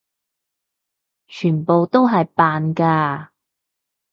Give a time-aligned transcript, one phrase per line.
[1.27, 3.29] 全部都係扮㗎！